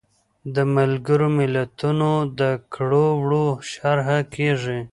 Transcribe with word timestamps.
د 0.55 0.57
ملګرو 0.75 1.27
ملتونو 1.39 2.09
د 2.39 2.41
کړو 2.73 3.05
وړو 3.21 3.47
شرحه 3.71 4.19
کیږي. 4.35 4.79